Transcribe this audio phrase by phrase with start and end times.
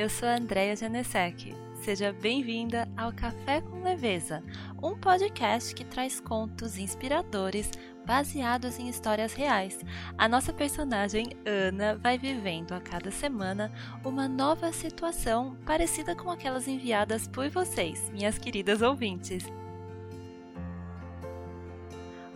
[0.00, 1.54] eu sou a Andrea Janesek.
[1.82, 4.42] Seja bem-vinda ao Café com Leveza,
[4.82, 7.70] um podcast que traz contos inspiradores
[8.06, 9.78] baseados em histórias reais.
[10.16, 13.70] A nossa personagem, Ana, vai vivendo a cada semana
[14.02, 19.44] uma nova situação parecida com aquelas enviadas por vocês, minhas queridas ouvintes.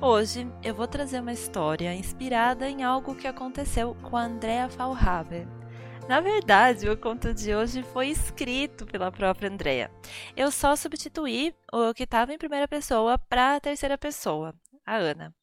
[0.03, 5.64] Hoje eu vou trazer uma história inspirada em algo que aconteceu com a Andrea Fallhaber.
[6.07, 9.91] Na verdade, o conto de hoje foi escrito pela própria Andrea.
[10.37, 14.55] Eu só substituí o que estava em primeira pessoa para a terceira pessoa,
[14.85, 15.35] a Ana.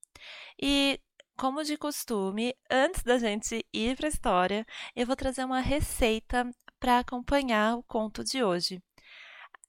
[0.62, 1.00] E,
[1.36, 4.66] como de costume, antes da gente ir para a história,
[4.96, 6.48] eu vou trazer uma receita
[6.80, 8.80] para acompanhar o conto de hoje.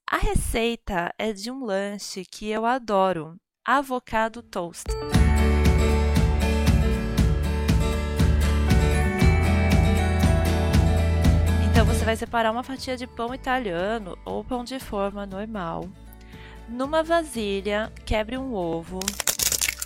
[0.07, 4.85] A receita é de um lanche que eu adoro avocado toast.
[12.03, 15.89] Você vai separar uma fatia de pão italiano ou pão de forma normal.
[16.69, 18.99] Numa vasilha, quebre um ovo,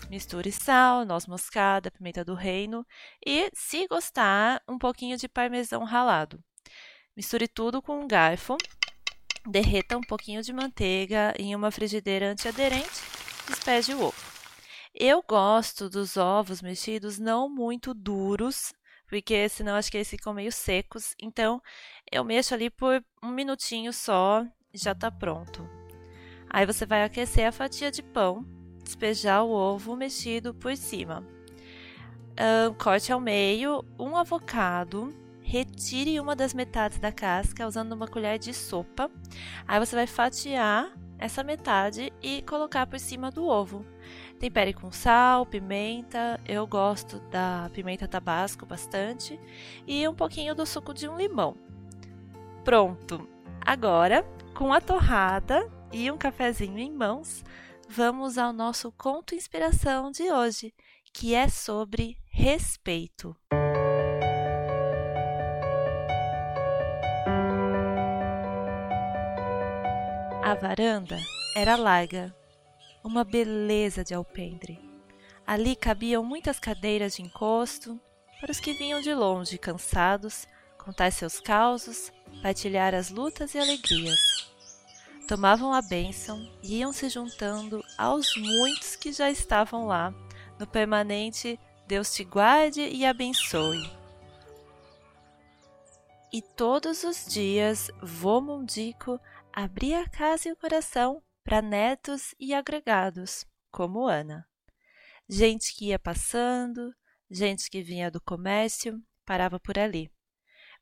[0.08, 2.86] misture sal, noz moscada, pimenta do reino
[3.24, 6.42] e, se gostar, um pouquinho de parmesão ralado.
[7.14, 8.56] Misture tudo com um garfo,
[9.46, 13.02] derreta um pouquinho de manteiga em uma frigideira antiaderente
[13.46, 14.32] despeje o ovo.
[14.94, 18.72] Eu gosto dos ovos mexidos não muito duros,
[19.06, 21.14] porque senão acho que eles ficam meio secos.
[21.20, 21.62] Então
[22.10, 25.68] eu mexo ali por um minutinho só e já está pronto.
[26.48, 28.44] Aí você vai aquecer a fatia de pão,
[28.82, 31.26] despejar o ovo mexido por cima.
[32.38, 38.38] Um, corte ao meio um avocado, retire uma das metades da casca usando uma colher
[38.38, 39.10] de sopa.
[39.66, 43.84] Aí você vai fatiar essa metade e colocar por cima do ovo.
[44.38, 49.40] Tempere com sal, pimenta, eu gosto da pimenta tabasco bastante
[49.86, 51.56] e um pouquinho do suco de um limão.
[52.62, 53.26] Pronto!
[53.64, 54.22] Agora,
[54.54, 57.42] com a torrada e um cafezinho em mãos,
[57.88, 60.74] vamos ao nosso conto inspiração de hoje,
[61.12, 63.34] que é sobre respeito.
[70.42, 71.18] A varanda
[71.56, 72.32] era larga,
[73.06, 74.80] uma beleza de alpendre.
[75.46, 78.00] Ali cabiam muitas cadeiras de encosto
[78.40, 80.44] para os que vinham de longe, cansados,
[80.76, 82.12] contar seus causos,
[82.42, 84.50] partilhar as lutas e alegrias.
[85.28, 90.12] Tomavam a bênção e iam se juntando aos muitos que já estavam lá,
[90.58, 93.88] no permanente Deus te guarde e abençoe.
[96.32, 99.20] E todos os dias, vô Mundico
[99.52, 104.44] abria a casa e o coração para netos e agregados, como Ana.
[105.28, 106.92] Gente que ia passando,
[107.30, 110.10] gente que vinha do comércio, parava por ali.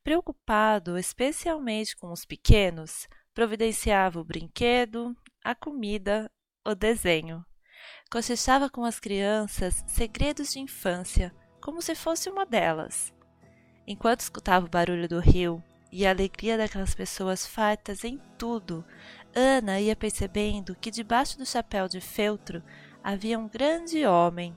[0.02, 5.14] Preocupado especialmente com os pequenos, providenciava o brinquedo,
[5.44, 6.32] a comida,
[6.64, 7.44] o desenho.
[8.10, 13.12] Cochichava com as crianças segredos de infância, como se fosse uma delas.
[13.86, 18.82] Enquanto escutava o barulho do rio e a alegria daquelas pessoas fartas em tudo,
[19.34, 22.62] Ana ia percebendo que debaixo do chapéu de feltro
[23.02, 24.56] havia um grande homem.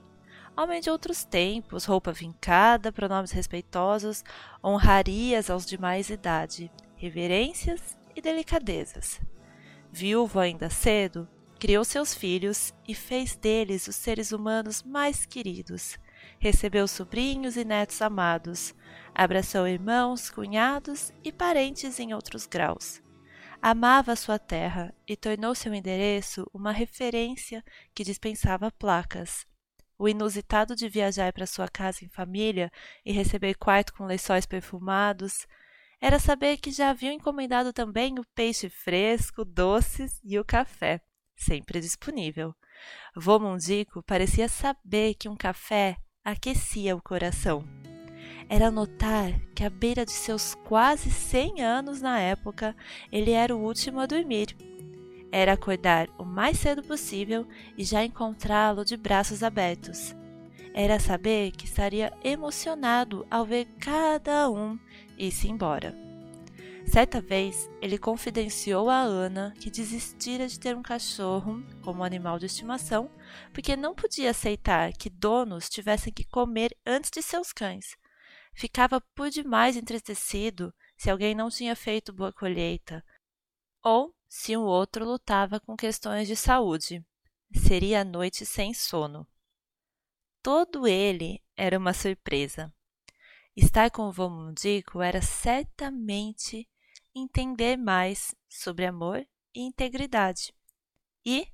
[0.56, 4.24] Homem de outros tempos, roupa vincada, pronomes respeitosos,
[4.64, 9.20] honrarias aos de mais idade, reverências e delicadezas.
[9.92, 11.28] Viúvo ainda cedo,
[11.60, 15.98] criou seus filhos e fez deles os seres humanos mais queridos.
[16.40, 18.76] Recebeu sobrinhos e netos amados,
[19.20, 23.02] Abraçou irmãos, cunhados e parentes em outros graus.
[23.70, 27.62] Amava sua terra e tornou seu endereço uma referência
[27.94, 29.46] que dispensava placas.
[30.00, 32.72] O inusitado de viajar para sua casa em família
[33.06, 35.46] e receber quarto com lençóis perfumados
[36.00, 41.02] era saber que já haviam encomendado também o peixe fresco, doces e o café,
[41.36, 42.56] sempre disponível.
[43.18, 47.68] Vô Mundico parecia saber que um café aquecia o coração
[48.50, 52.76] era notar que à beira de seus quase 100 anos na época,
[53.12, 54.56] ele era o último a dormir.
[55.32, 57.46] Era acordar o mais cedo possível
[57.78, 60.16] e já encontrá-lo de braços abertos.
[60.74, 64.80] Era saber que estaria emocionado ao ver cada um
[65.18, 66.08] ir-se embora.
[66.86, 72.46] Certa vez, ele confidenciou a Ana que desistira de ter um cachorro como animal de
[72.46, 73.12] estimação,
[73.52, 77.98] porque não podia aceitar que donos tivessem que comer antes de seus cães,
[78.58, 83.06] ficava por demais entristecido se alguém não tinha feito boa colheita,
[83.84, 87.06] ou se um outro lutava com questões de saúde.
[87.54, 89.28] Seria a noite sem sono.
[90.42, 92.74] Todo ele era uma surpresa.
[93.56, 96.68] Estar com o vô Mundico era certamente
[97.14, 100.52] entender mais sobre amor e integridade.
[101.24, 101.48] E,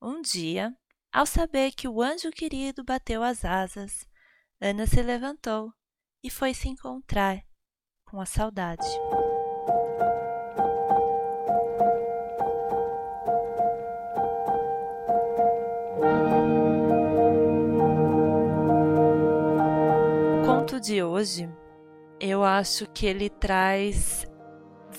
[0.00, 0.74] um dia,
[1.12, 4.06] ao saber que o anjo querido bateu as asas,
[4.60, 5.72] Ana se levantou
[6.26, 7.40] e foi se encontrar
[8.04, 8.84] com a saudade.
[20.42, 21.48] O conto de hoje,
[22.18, 24.26] eu acho que ele traz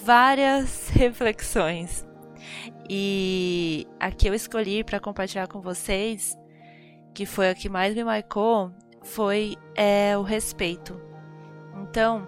[0.01, 2.07] várias reflexões.
[2.89, 6.37] E a que eu escolhi para compartilhar com vocês,
[7.13, 8.71] que foi a que mais me marcou,
[9.03, 11.06] foi é, o respeito.
[11.97, 12.27] Então,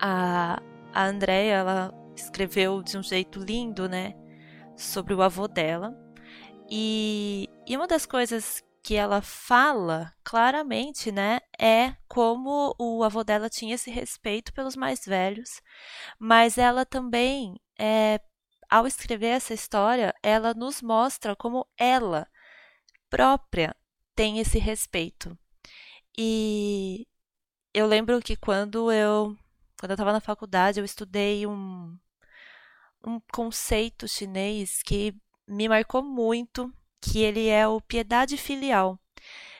[0.00, 0.60] a,
[0.92, 4.16] a Andrea, ela escreveu de um jeito lindo, né,
[4.76, 5.96] sobre o avô dela.
[6.68, 13.48] E, e uma das coisas que ela fala claramente, né, é como o avô dela
[13.48, 15.62] tinha esse respeito pelos mais velhos,
[16.18, 18.20] mas ela também, é,
[18.68, 22.26] ao escrever essa história, ela nos mostra como ela
[23.08, 23.72] própria
[24.16, 25.38] tem esse respeito.
[26.18, 27.06] E
[27.78, 29.36] eu lembro que quando eu
[29.78, 31.96] quando eu estava na faculdade, eu estudei um,
[33.06, 35.14] um conceito chinês que
[35.46, 38.98] me marcou muito, que ele é o piedade filial.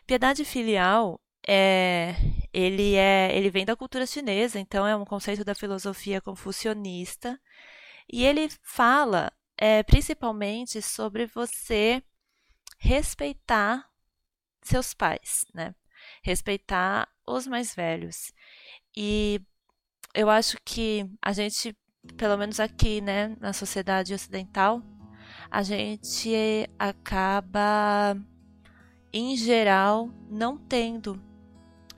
[0.06, 2.16] Piedade filial é
[2.52, 7.40] ele é ele vem da cultura chinesa, então é um conceito da filosofia confucionista
[8.12, 12.02] e ele fala é, principalmente sobre você
[12.78, 13.88] respeitar
[14.62, 15.74] seus pais, né?
[16.22, 18.32] respeitar os mais velhos.
[18.96, 19.40] E
[20.14, 21.76] eu acho que a gente,
[22.16, 24.82] pelo menos aqui, né, na sociedade ocidental,
[25.50, 28.16] a gente acaba,
[29.12, 31.20] em geral, não tendo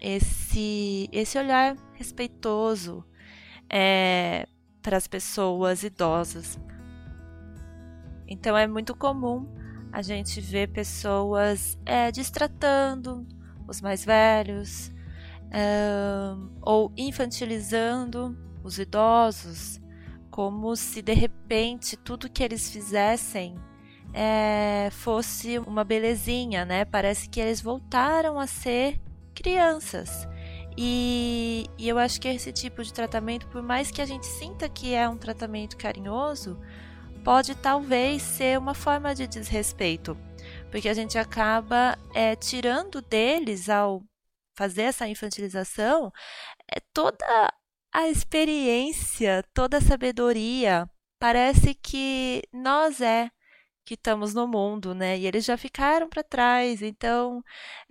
[0.01, 3.05] esse, esse olhar respeitoso
[3.69, 4.47] é,
[4.83, 6.59] para as pessoas idosas.
[8.27, 9.47] Então é muito comum
[9.93, 13.27] a gente ver pessoas é, distratando,
[13.67, 14.93] os mais velhos,
[15.51, 19.81] uh, ou infantilizando os idosos,
[20.31, 23.55] como se de repente tudo que eles fizessem
[24.13, 26.85] é, fosse uma belezinha, né?
[26.85, 29.01] Parece que eles voltaram a ser
[29.35, 30.29] crianças.
[30.77, 34.69] E, e, eu acho que esse tipo de tratamento, por mais que a gente sinta
[34.69, 36.59] que é um tratamento carinhoso,
[37.25, 40.17] pode talvez ser uma forma de desrespeito
[40.71, 44.03] porque a gente acaba é, tirando deles ao
[44.55, 46.13] fazer essa infantilização
[46.69, 47.53] é, toda
[47.93, 50.89] a experiência, toda a sabedoria.
[51.19, 53.31] Parece que nós é
[53.85, 55.19] que estamos no mundo, né?
[55.19, 57.43] E eles já ficaram para trás, então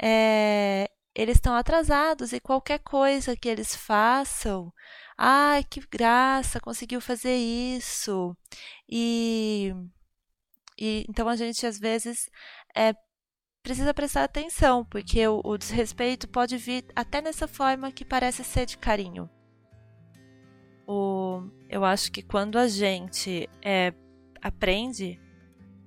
[0.01, 4.71] é, eles estão atrasados e qualquer coisa que eles façam,
[5.17, 8.35] ai, que graça, conseguiu fazer isso.
[8.89, 9.73] E,
[10.79, 12.29] e então a gente às vezes
[12.75, 12.93] é,
[13.69, 18.65] precisa prestar atenção, porque o, o desrespeito pode vir até nessa forma que parece ser
[18.65, 19.29] de carinho.
[20.87, 23.93] O, eu acho que quando a gente é,
[24.41, 25.21] aprende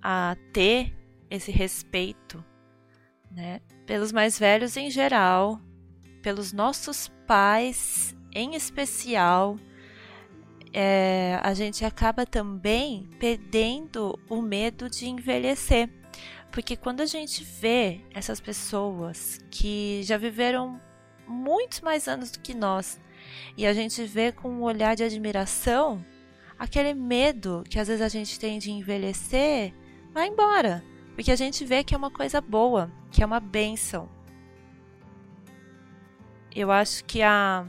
[0.01, 0.97] a ter
[1.29, 2.45] esse respeito
[3.29, 5.61] né, pelos mais velhos em geral,
[6.23, 9.59] pelos nossos pais em especial,
[10.73, 15.91] é, a gente acaba também perdendo o medo de envelhecer.
[16.53, 20.79] Porque quando a gente vê essas pessoas que já viveram
[21.27, 23.01] muitos mais anos do que nós
[23.57, 26.05] e a gente vê com um olhar de admiração,
[26.59, 29.73] aquele medo que às vezes a gente tem de envelhecer
[30.13, 30.85] vai embora.
[31.15, 34.09] Porque a gente vê que é uma coisa boa, que é uma benção.
[36.55, 37.67] Eu acho que a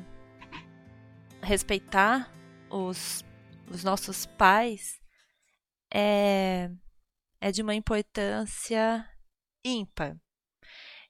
[1.41, 2.33] respeitar
[2.69, 3.23] os,
[3.69, 4.99] os nossos pais
[5.93, 6.69] é
[7.43, 9.05] é de uma importância
[9.65, 10.15] ímpar.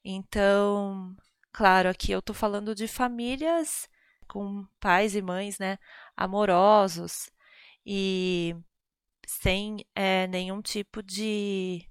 [0.04, 1.16] Então,
[1.52, 3.88] claro, aqui eu estou falando de famílias
[4.28, 5.78] com pais e mães, né,
[6.18, 7.30] amorosos
[7.86, 8.56] e
[9.28, 11.88] sem é, nenhum tipo de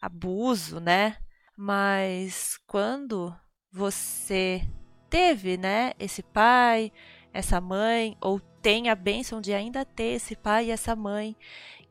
[0.00, 1.16] abuso, né?
[1.56, 3.36] Mas quando
[3.72, 4.62] você
[5.10, 6.92] teve, né, esse pai,
[7.32, 11.36] essa mãe, ou tem a bênção de ainda ter esse pai e essa mãe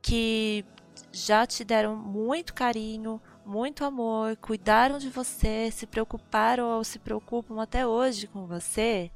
[0.01, 0.63] que
[1.11, 7.61] já te deram muito carinho, muito amor, cuidaram de você, se preocuparam ou se preocupam
[7.61, 9.11] até hoje com você,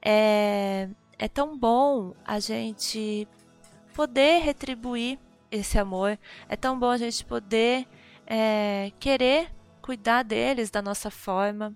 [0.00, 3.28] é, é tão bom a gente
[3.94, 5.18] poder retribuir
[5.50, 6.18] esse amor,
[6.48, 7.86] é tão bom a gente poder
[8.26, 9.50] é, querer
[9.82, 11.74] cuidar deles da nossa forma.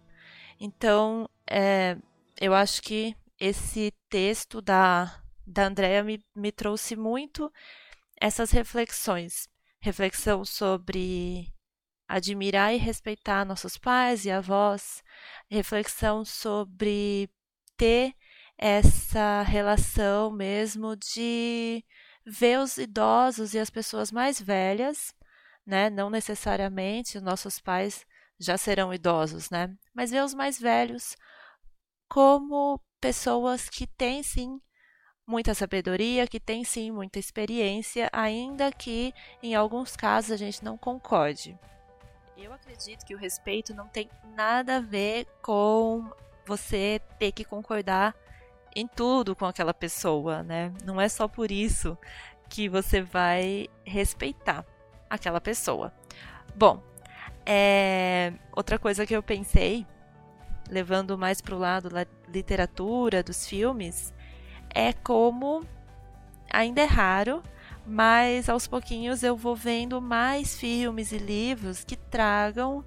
[0.61, 1.97] Então, é,
[2.41, 7.53] eu acho que esse texto da, da Andrea me, me trouxe muito
[8.23, 9.49] essas reflexões.
[9.81, 11.53] Reflexão sobre
[12.07, 15.03] admirar e respeitar nossos pais e avós,
[15.51, 17.29] reflexão sobre
[17.77, 18.15] ter
[18.57, 21.85] essa relação mesmo de
[22.25, 25.13] ver os idosos e as pessoas mais velhas,
[25.67, 25.91] né?
[25.91, 28.07] Não necessariamente os nossos pais
[28.39, 29.75] já serão idosos, né?
[29.93, 31.17] Mas ver os mais velhos
[32.09, 34.61] como pessoas que têm sim
[35.27, 40.77] muita sabedoria, que têm sim muita experiência, ainda que em alguns casos a gente não
[40.77, 41.59] concorde.
[42.37, 46.11] Eu acredito que o respeito não tem nada a ver com
[46.45, 48.17] você ter que concordar
[48.75, 50.73] em tudo com aquela pessoa, né?
[50.85, 51.97] Não é só por isso
[52.49, 54.65] que você vai respeitar
[55.09, 55.93] aquela pessoa.
[56.55, 56.83] Bom,
[57.47, 58.33] é...
[58.55, 59.87] outra coisa que eu pensei,
[60.69, 64.13] levando mais para o lado da literatura, dos filmes,
[64.75, 65.67] é como
[66.51, 67.43] ainda é raro,
[67.87, 72.85] mas aos pouquinhos eu vou vendo mais filmes e livros que tragam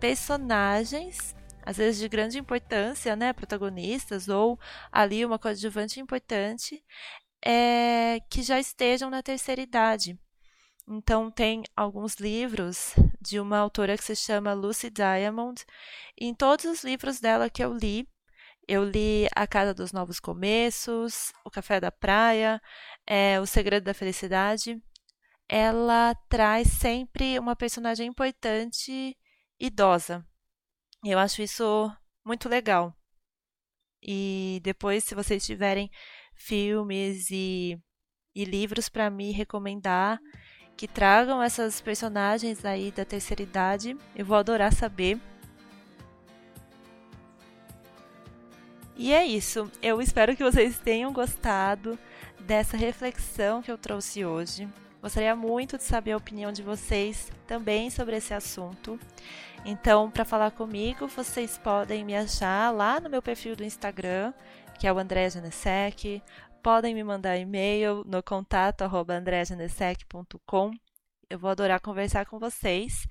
[0.00, 1.34] personagens,
[1.64, 4.58] às vezes de grande importância, né, protagonistas ou
[4.90, 6.82] ali uma coadjuvante importante,
[7.44, 10.18] é, que já estejam na terceira idade.
[10.88, 15.64] Então tem alguns livros de uma autora que se chama Lucy Diamond.
[16.16, 18.08] Em todos os livros dela que eu li,
[18.68, 22.60] eu li A Casa dos Novos Começos, O Café da Praia,
[23.06, 24.82] é, O Segredo da Felicidade.
[25.48, 29.16] Ela traz sempre uma personagem importante
[29.60, 30.26] idosa.
[31.04, 31.90] Eu acho isso
[32.24, 32.92] muito legal.
[34.02, 35.90] E depois, se vocês tiverem
[36.34, 37.78] filmes e,
[38.34, 40.18] e livros para me recomendar
[40.76, 45.18] que tragam essas personagens aí da terceira idade, eu vou adorar saber.
[48.96, 49.70] E é isso.
[49.82, 51.98] Eu espero que vocês tenham gostado
[52.40, 54.68] dessa reflexão que eu trouxe hoje.
[55.02, 58.98] Gostaria muito de saber a opinião de vocês também sobre esse assunto.
[59.64, 64.32] Então, para falar comigo, vocês podem me achar lá no meu perfil do Instagram,
[64.78, 66.22] que é o André Genesec.
[66.62, 70.70] Podem me mandar e-mail no contato andreagenesec.com.
[71.28, 73.06] Eu vou adorar conversar com vocês.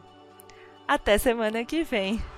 [0.87, 2.36] Até semana que vem!